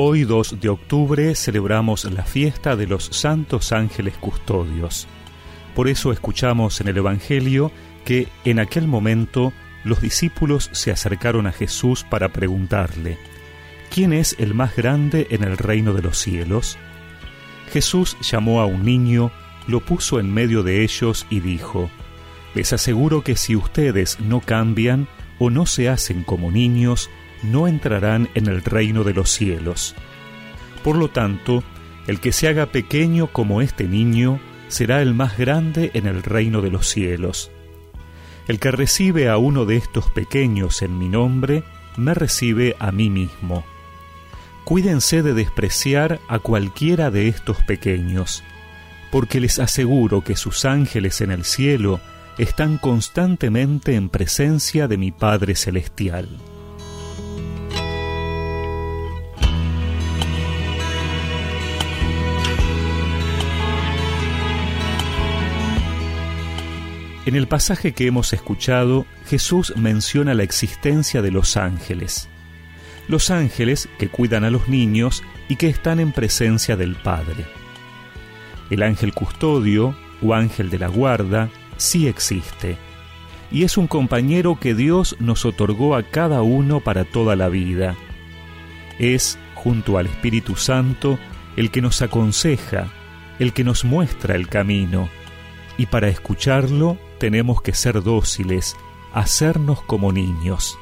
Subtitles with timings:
[0.00, 5.08] Hoy 2 de octubre celebramos la fiesta de los santos ángeles custodios.
[5.74, 7.72] Por eso escuchamos en el Evangelio
[8.04, 13.18] que en aquel momento los discípulos se acercaron a Jesús para preguntarle,
[13.92, 16.78] ¿quién es el más grande en el reino de los cielos?
[17.72, 19.32] Jesús llamó a un niño,
[19.66, 21.90] lo puso en medio de ellos y dijo,
[22.54, 25.08] Les aseguro que si ustedes no cambian
[25.40, 27.10] o no se hacen como niños,
[27.42, 29.94] no entrarán en el reino de los cielos.
[30.82, 31.62] Por lo tanto,
[32.06, 36.60] el que se haga pequeño como este niño será el más grande en el reino
[36.62, 37.50] de los cielos.
[38.46, 41.64] El que recibe a uno de estos pequeños en mi nombre,
[41.96, 43.64] me recibe a mí mismo.
[44.64, 48.42] Cuídense de despreciar a cualquiera de estos pequeños,
[49.10, 52.00] porque les aseguro que sus ángeles en el cielo
[52.38, 56.28] están constantemente en presencia de mi Padre Celestial.
[67.28, 72.26] En el pasaje que hemos escuchado, Jesús menciona la existencia de los ángeles.
[73.06, 77.44] Los ángeles que cuidan a los niños y que están en presencia del Padre.
[78.70, 82.78] El ángel custodio o ángel de la guarda sí existe,
[83.50, 87.94] y es un compañero que Dios nos otorgó a cada uno para toda la vida.
[88.98, 91.18] Es, junto al Espíritu Santo,
[91.56, 92.86] el que nos aconseja,
[93.38, 95.10] el que nos muestra el camino,
[95.76, 98.76] y para escucharlo tenemos que ser dóciles,
[99.12, 100.78] hacernos como niños.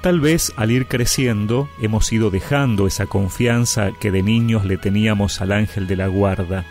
[0.00, 5.40] Tal vez al ir creciendo hemos ido dejando esa confianza que de niños le teníamos
[5.40, 6.64] al ángel de la guarda.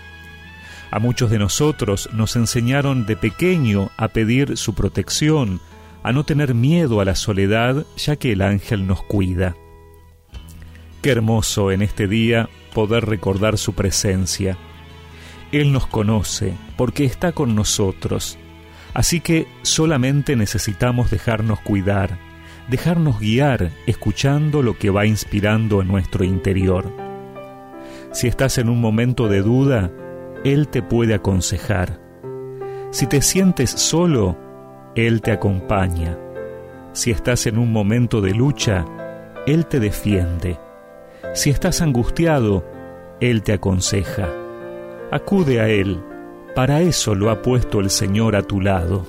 [0.91, 5.59] A muchos de nosotros nos enseñaron de pequeño a pedir su protección,
[6.03, 9.55] a no tener miedo a la soledad, ya que el ángel nos cuida.
[11.01, 14.57] Qué hermoso en este día poder recordar su presencia
[15.51, 18.37] él nos conoce porque está con nosotros.
[18.93, 22.17] Así que solamente necesitamos dejarnos cuidar,
[22.69, 26.91] dejarnos guiar escuchando lo que va inspirando en nuestro interior.
[28.11, 29.91] Si estás en un momento de duda,
[30.43, 31.99] Él te puede aconsejar.
[32.91, 34.37] Si te sientes solo,
[34.95, 36.17] Él te acompaña.
[36.93, 38.85] Si estás en un momento de lucha,
[39.45, 40.59] Él te defiende.
[41.35, 42.65] Si estás angustiado,
[43.19, 44.46] Él te aconseja.
[45.09, 46.03] Acude a Él,
[46.53, 49.05] para eso lo ha puesto el Señor a tu lado.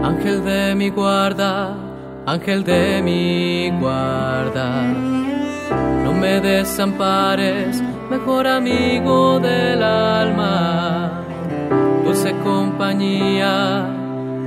[0.00, 1.76] Ángel de mi guarda,
[2.24, 4.92] ángel de mi guarda,
[6.04, 11.24] no me desampares, mejor amigo del alma,
[12.04, 13.88] dulce compañía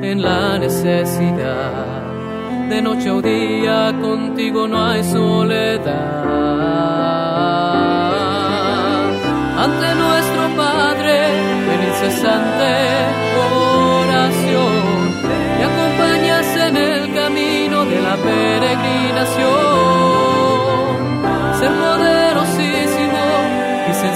[0.01, 2.03] en la necesidad.
[2.69, 6.36] De noche o día contigo no hay soledad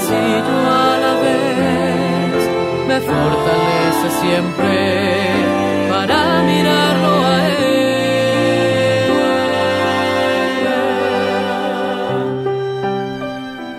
[0.02, 2.40] sencillo a la vez
[2.88, 5.30] me fortalece siempre
[5.90, 7.62] para mirarlo a Él.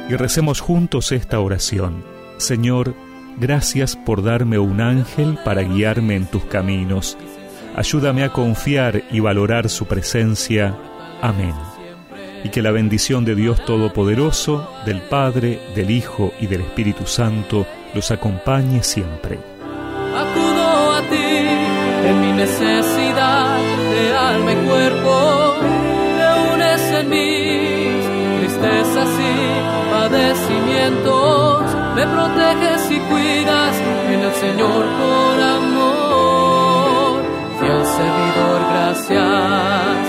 [0.10, 2.04] y recemos juntos esta oración.
[2.38, 2.94] Señor,
[3.40, 7.18] gracias por darme un ángel para guiarme en tus caminos.
[7.76, 10.78] Ayúdame a confiar y valorar su presencia.
[11.20, 11.73] Amén.
[12.44, 17.66] Y que la bendición de Dios Todopoderoso, del Padre, del Hijo y del Espíritu Santo
[17.94, 19.40] los acompañe siempre.
[20.16, 23.58] Acudo a ti en mi necesidad
[23.92, 25.54] de alma y cuerpo,
[26.18, 29.34] te unes en mis tristezas y
[31.96, 33.75] me proteges y cuidas
[34.12, 37.22] en el Señor por amor.
[37.60, 40.00] Fiel servidor, gracias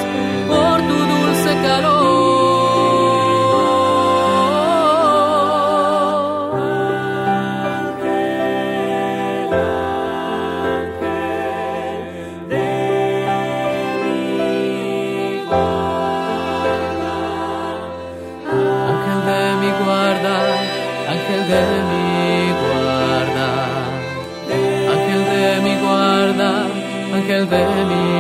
[0.49, 2.04] por tu dulce calor.
[21.49, 23.49] De mi guarda,
[24.95, 26.51] ángel de mi guarda,
[27.15, 28.14] ángel de mi